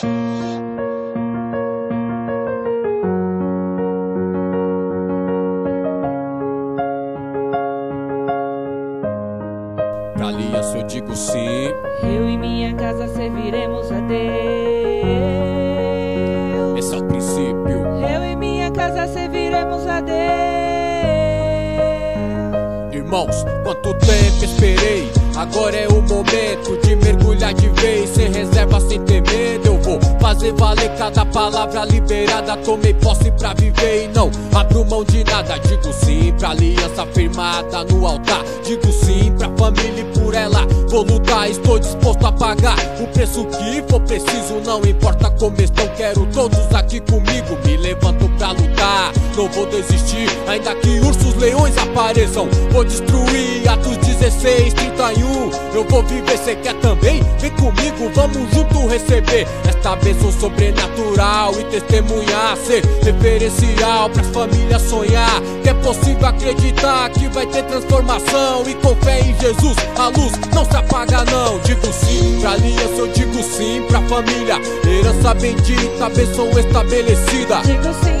Pra 0.00 0.08
aliança 10.28 10.78
eu 10.78 10.86
digo 10.86 11.14
sim. 11.14 11.68
Eu 12.02 12.30
e 12.30 12.38
minha 12.38 12.74
casa 12.76 13.08
serviremos 13.08 13.92
a 13.92 14.00
Deus. 14.00 14.20
Esse 16.78 16.94
é 16.94 16.96
o 16.96 17.04
princípio. 17.04 17.84
Eu 18.10 18.24
e 18.24 18.36
minha 18.36 18.70
casa 18.70 19.06
serviremos 19.06 19.86
a 19.86 20.00
Deus. 20.00 20.16
Irmãos, 22.94 23.44
quanto 23.64 23.92
tempo 23.98 24.44
esperei. 24.44 25.12
Agora 25.36 25.76
é 25.76 25.88
o 25.88 26.00
momento 26.00 26.78
de 26.82 26.96
mergulhar 26.96 27.52
de 27.52 27.68
vez, 27.68 28.08
sem 28.10 28.30
reserva, 28.30 28.80
sem 28.80 28.98
vou 28.98 29.49
fazer 30.30 30.52
valer 30.52 30.90
cada 30.96 31.26
palavra 31.26 31.84
liberada. 31.86 32.56
Tomei 32.58 32.94
posse 32.94 33.30
pra 33.32 33.52
viver 33.54 34.04
e 34.04 34.08
não 34.08 34.30
abro 34.54 34.84
mão 34.84 35.04
de 35.04 35.24
nada. 35.24 35.58
Digo 35.58 35.92
sim 35.92 36.32
pra 36.38 36.50
aliança 36.50 37.04
firmada 37.12 37.84
no 37.84 38.06
altar. 38.06 38.42
Digo 38.64 38.92
sim 38.92 39.32
pra 39.36 39.50
família 39.58 40.02
e 40.02 40.18
por 40.18 40.32
ela 40.32 40.64
vou 40.88 41.02
lutar. 41.02 41.50
Estou 41.50 41.78
disposto 41.80 42.24
a 42.26 42.32
pagar 42.32 42.76
o 43.00 43.06
preço 43.08 43.44
que 43.46 43.82
for 43.90 44.00
preciso. 44.02 44.60
Não 44.64 44.80
importa 44.82 45.30
como 45.32 45.60
estão, 45.60 45.88
quero 45.96 46.24
todos 46.26 46.74
aqui 46.74 47.00
comigo. 47.00 47.58
Me 47.64 47.76
levanto 47.76 48.28
pra 48.38 48.52
lutar, 48.52 49.12
não 49.36 49.48
vou 49.48 49.66
desistir. 49.66 50.28
Ainda 50.46 50.74
que 50.76 51.00
ursos, 51.00 51.34
leões 51.36 51.76
apareçam, 51.76 52.48
vou 52.70 52.84
destruir. 52.84 53.68
Atos 53.68 53.96
16, 54.20 54.74
31. 54.74 55.50
Eu 55.74 55.82
vou 55.84 56.02
viver, 56.02 56.36
cê 56.36 56.54
quer 56.54 56.74
também? 56.74 57.22
Vem 57.38 57.50
comigo, 57.52 58.10
vamos 58.14 58.54
junto 58.54 58.86
receber 58.86 59.48
esta 59.66 59.96
bênção 59.96 60.30
sobrenatural 60.30 61.58
e 61.58 61.64
testemunhar. 61.64 62.54
Ser 62.58 62.84
referencial 63.02 64.10
pra 64.10 64.22
família 64.24 64.78
sonhar. 64.78 65.40
Que 65.62 65.70
é 65.70 65.74
possível 65.74 66.26
acreditar 66.26 67.08
que 67.10 67.28
vai 67.28 67.46
ter 67.46 67.62
transformação. 67.64 68.68
E 68.68 68.74
com 68.74 68.94
fé 68.96 69.20
em 69.20 69.34
Jesus, 69.40 69.76
a 69.96 70.08
luz 70.08 70.32
não 70.54 70.66
se 70.66 70.76
apaga, 70.76 71.24
não. 71.24 71.58
Digo 71.60 71.86
sim 71.86 72.40
pra 72.42 72.50
aliança, 72.52 72.98
eu 72.98 73.08
digo 73.08 73.42
sim 73.42 73.82
pra 73.88 74.02
família. 74.02 74.56
Herança 74.86 75.32
bendita, 75.32 76.10
bênção 76.10 76.50
estabelecida. 76.58 77.62
Digo 77.64 77.94
sim 78.04 78.19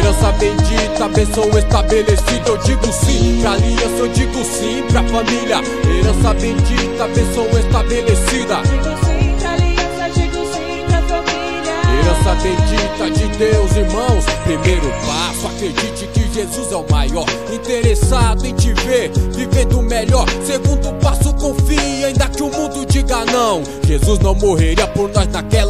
Herança 0.00 0.32
bendita, 0.32 1.08
bênção 1.08 1.58
estabelecida. 1.58 2.48
Eu 2.48 2.56
digo 2.56 2.86
sim 2.90 3.40
pra 3.42 3.52
aliança, 3.52 3.98
eu 3.98 4.08
digo 4.08 4.44
sim 4.44 4.82
pra 4.90 5.02
família. 5.04 5.58
Herança 5.58 6.34
bendita, 6.40 7.06
bênção 7.08 7.46
estabelecida. 7.58 8.62
Digo 8.62 8.96
sim 9.04 9.36
pra 9.38 9.52
aliança, 9.52 10.10
digo 10.14 10.38
sim 10.54 10.84
pra 10.88 11.02
família. 11.02 11.74
Herança 12.00 12.34
bendita 12.42 13.10
de 13.10 13.36
Deus, 13.36 13.76
irmãos. 13.76 14.24
Primeiro 14.44 14.90
passo, 15.06 15.46
acredite 15.48 16.06
que 16.14 16.32
Jesus 16.32 16.72
é 16.72 16.76
o 16.76 16.90
maior. 16.90 17.26
Interessado 17.52 18.46
em 18.46 18.54
te 18.54 18.72
ver, 18.72 19.12
vivendo 19.32 19.82
melhor. 19.82 20.24
Segundo 20.46 20.94
passo, 21.00 21.34
confie, 21.34 22.06
ainda 22.06 22.26
que 22.26 22.42
o 22.42 22.50
mundo 22.50 22.86
diga 22.86 23.26
não. 23.26 23.62
Jesus 23.86 24.18
não 24.20 24.34
morreria 24.34 24.86
por 24.86 25.10
nós 25.10 25.26
naquela 25.28 25.69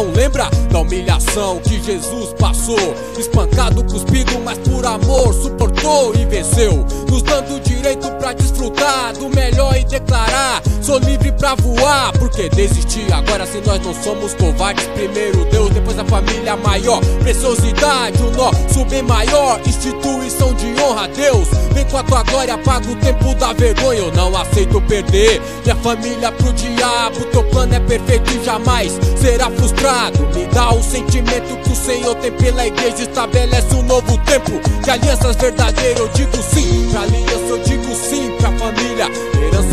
vão. 0.00 0.12
Lembra 0.12 0.48
da 0.70 0.78
humilhação 0.80 1.60
que 1.60 1.82
Jesus 1.82 2.32
passou? 2.38 2.94
Espancado, 3.18 3.84
cuspido, 3.84 4.38
mas 4.40 4.58
por 4.58 4.84
amor 4.84 5.34
suportou 5.34 6.14
e 6.14 6.24
venceu. 6.24 6.84
Nos 7.08 7.22
dando 7.22 7.56
o 7.56 7.60
direito 7.60 8.10
pra 8.12 8.32
desfrutar 8.32 9.12
do 9.14 9.28
melhor 9.28 9.76
e 9.76 9.84
declarar: 9.84 10.59
Sou 10.80 10.98
livre 10.98 11.30
pra 11.32 11.54
voar. 11.56 12.12
Porque 12.18 12.48
desistir 12.48 13.12
agora 13.12 13.46
se 13.46 13.60
nós 13.60 13.80
não 13.84 13.94
somos 13.94 14.34
covardes? 14.34 14.86
Primeiro 14.88 15.44
Deus, 15.46 15.70
depois 15.70 15.98
a 15.98 16.04
família 16.04 16.56
maior. 16.56 17.00
Preciosidade, 17.20 18.22
o 18.22 18.30
nosso 18.30 18.84
bem 18.86 19.02
maior. 19.02 19.60
Instituição 19.66 20.54
de 20.54 20.66
honra, 20.80 21.08
Deus. 21.08 21.48
Vem 21.72 21.84
com 21.86 21.98
a 21.98 22.02
tua 22.02 22.22
glória, 22.24 22.54
apaga 22.54 22.90
o 22.90 22.96
tempo 22.96 23.34
da 23.34 23.52
vergonha. 23.52 24.00
Eu 24.00 24.12
não 24.12 24.36
aceito 24.36 24.80
perder 24.82 25.40
minha 25.64 25.76
família 25.76 26.32
pro 26.32 26.52
diabo. 26.52 27.24
Teu 27.26 27.44
plano 27.44 27.74
é 27.74 27.80
perfeito 27.80 28.30
e 28.32 28.44
jamais 28.44 28.98
será 29.20 29.50
frustrado. 29.50 30.26
Me 30.34 30.46
dá 30.46 30.70
o 30.70 30.82
sentimento 30.82 31.56
que 31.62 31.72
o 31.72 31.76
Senhor 31.76 32.14
tem 32.16 32.32
pela 32.32 32.66
igreja. 32.66 33.02
Estabelece 33.02 33.74
um 33.74 33.82
novo 33.82 34.16
tempo 34.24 34.52
de 34.82 34.90
alianças 34.90 35.36
verdadeiras. 35.36 36.00
Eu 36.00 36.08
digo 36.08 36.36
sim 36.36 36.88
pra 36.90 37.02
aliança, 37.02 37.48
eu 37.48 37.58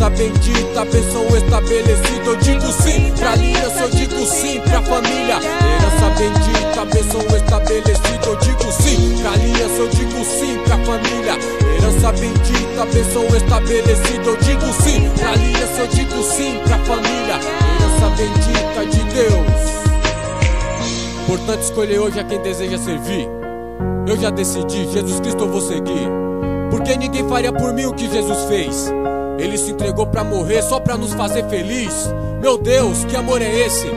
Herança 0.08 0.10
bendita, 0.10 0.86
bênção 0.86 1.28
estabelecida. 1.36 2.26
Eu 2.26 2.36
digo 2.38 2.72
sim 2.72 3.12
pra 3.18 3.32
aliança, 3.34 3.80
eu 3.82 3.90
digo 3.90 4.26
sim 4.26 4.62
pra 4.62 4.82
família. 4.82 5.36
Herança 5.36 6.10
bendita, 6.18 6.86
bênção 6.86 7.22
estabelecida. 7.36 8.26
Eu 8.26 8.36
digo 8.38 8.72
sim 8.72 9.18
pra 9.20 9.32
aliança, 9.32 9.76
eu 9.80 9.90
digo 9.90 10.24
sim 10.24 10.58
pra 10.64 10.78
família. 10.78 11.34
Herança 11.76 12.12
bendita, 12.14 12.86
bênção 12.86 13.26
estabelecida. 13.36 14.30
Eu 14.30 14.38
digo 14.38 14.66
sim 14.82 15.10
pra 15.18 15.32
aliança, 15.32 15.82
eu 15.82 15.88
digo 15.88 16.24
sim 16.24 16.60
pra 16.66 16.78
família. 16.80 17.40
Herança 17.76 18.10
bendita 18.16 18.86
de 18.86 19.04
Deus. 19.14 19.68
Portanto, 21.28 21.62
escolher 21.64 22.00
hoje 22.00 22.20
a 22.20 22.24
quem 22.24 22.40
deseja 22.40 22.78
servir. 22.78 23.28
Eu 24.08 24.16
já 24.18 24.30
decidi, 24.30 24.90
Jesus 24.90 25.20
Cristo 25.20 25.44
eu 25.44 25.52
vou 25.52 25.60
seguir. 25.60 26.27
Porque 26.70 26.96
ninguém 26.98 27.28
faria 27.28 27.52
por 27.52 27.74
mim 27.74 27.86
o 27.86 27.94
que 27.94 28.10
Jesus 28.10 28.46
fez. 28.46 28.92
Ele 29.38 29.58
se 29.58 29.72
entregou 29.72 30.08
pra 30.08 30.24
morrer 30.24 30.62
só 30.62 30.80
pra 30.80 30.98
nos 30.98 31.14
fazer 31.14 31.48
feliz. 31.48 31.94
Meu 32.42 32.58
Deus, 32.58 33.06
que 33.06 33.16
amor 33.16 33.42
é 33.42 33.50
esse? 33.50 33.88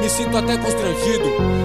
Me 0.00 0.08
sinto 0.08 0.36
até 0.36 0.56
constrangido. 0.56 1.24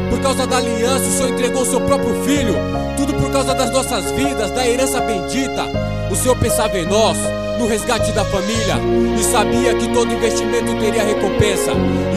Por 0.10 0.22
causa 0.22 0.46
da 0.46 0.58
aliança, 0.58 1.06
o 1.06 1.12
Senhor 1.12 1.32
entregou 1.32 1.66
seu 1.66 1.82
próprio 1.82 2.14
filho. 2.24 2.56
Tudo 2.98 3.14
por 3.14 3.32
causa 3.32 3.54
das 3.54 3.72
nossas 3.72 4.12
vidas, 4.12 4.52
da 4.52 4.68
herança 4.68 5.00
bendita. 5.02 5.91
O 6.12 6.16
Senhor 6.16 6.36
pensava 6.36 6.78
em 6.78 6.86
nós, 6.86 7.18
no 7.58 7.66
resgate 7.68 8.12
da 8.12 8.26
família. 8.26 8.76
E 9.18 9.24
sabia 9.24 9.74
que 9.74 9.88
todo 9.94 10.12
investimento 10.12 10.76
teria 10.76 11.04
recompensa. 11.04 11.72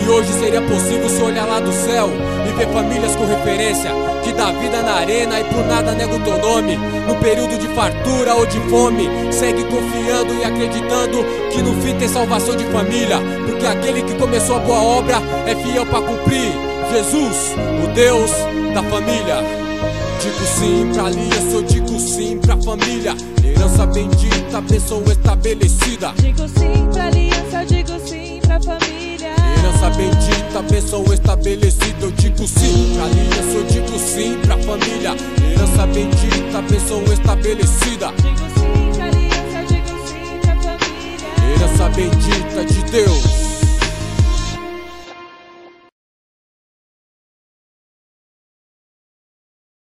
E 0.05 0.09
hoje 0.11 0.33
seria 0.33 0.61
possível 0.61 1.09
se 1.09 1.23
olhar 1.23 1.47
lá 1.47 1.61
do 1.61 1.73
céu 1.73 2.11
e 2.49 2.53
ver 2.59 2.67
famílias 2.73 3.15
com 3.15 3.25
referência. 3.25 3.91
Que 4.25 4.33
dá 4.33 4.51
vida 4.51 4.83
na 4.83 4.95
arena 4.95 5.39
e 5.39 5.45
por 5.45 5.65
nada 5.65 5.93
nega 5.93 6.13
o 6.13 6.21
teu 6.21 6.39
nome. 6.39 6.77
No 7.07 7.15
período 7.17 7.57
de 7.57 7.69
fartura 7.69 8.35
ou 8.35 8.45
de 8.47 8.59
fome, 8.69 9.09
segue 9.31 9.63
confiando 9.65 10.35
e 10.35 10.45
acreditando 10.45 11.25
que 11.53 11.63
no 11.63 11.81
fim 11.81 11.95
tem 11.95 12.09
salvação 12.09 12.57
de 12.57 12.65
família. 12.65 13.19
Porque 13.47 13.65
aquele 13.65 14.03
que 14.03 14.15
começou 14.15 14.57
a 14.57 14.59
boa 14.59 14.83
obra 14.83 15.23
é 15.47 15.55
fiel 15.55 15.87
para 15.87 16.03
cumprir. 16.03 16.53
Jesus, 16.93 17.55
o 17.85 17.87
Deus 17.95 18.31
da 18.75 18.83
família. 18.83 19.37
Digo 20.21 20.45
sim 20.59 20.91
pra 20.93 21.05
aliança, 21.05 21.57
eu 21.57 21.63
digo 21.63 22.01
sim 22.01 22.39
pra 22.39 22.57
família. 22.57 23.15
Herança 23.65 23.87
bendita, 23.87 24.61
bênção 24.61 25.03
estabelecida. 25.05 26.13
Digo 26.19 26.47
sim 26.47 26.87
pra 26.93 27.07
aliança, 27.07 27.65
digo 27.65 27.99
sim 28.07 28.39
pra 28.43 28.61
família. 28.61 29.35
Herança 29.59 29.91
bendita, 29.97 30.63
bênção 30.71 31.05
estabelecida. 31.15 31.97
Eu 32.03 32.11
digo 32.11 32.47
sim 32.47 32.93
pra 32.95 33.05
aliança, 33.07 33.57
eu 33.57 33.65
digo 33.65 33.99
sim 33.99 34.39
pra 34.45 34.59
família. 34.59 35.17
Herança 35.51 35.87
bendita, 35.87 36.61
bênção 36.61 37.03
estabelecida. 37.05 38.13
Digo 38.19 38.45
sim 38.55 38.93
pra 38.95 39.07
aliança, 39.07 39.65
digo 39.67 39.99
sim 40.09 40.39
pra 40.43 40.57
família. 40.57 41.57
Herança 41.57 41.89
bendita 41.89 42.65
de 42.67 42.83
Deus. 42.91 43.54